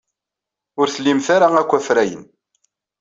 [0.79, 2.23] Ur tlimt ara akk afrayen.